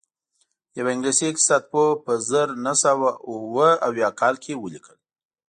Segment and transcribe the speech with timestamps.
[0.77, 4.97] یوه انګلیسي اقتصاد پوه په زر نه سوه اووه اویا کال کې ولیکل